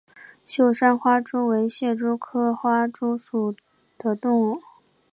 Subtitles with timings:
[0.47, 3.53] 秀山花蛛为蟹蛛科花蛛属
[3.99, 4.63] 的动物。